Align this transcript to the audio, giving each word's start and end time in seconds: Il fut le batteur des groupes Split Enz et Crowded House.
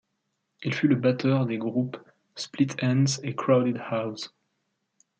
Il 0.63 0.73
fut 0.73 0.87
le 0.87 0.95
batteur 0.95 1.45
des 1.45 1.59
groupes 1.59 1.97
Split 2.35 2.69
Enz 2.81 3.19
et 3.23 3.35
Crowded 3.35 3.77
House. 3.91 4.33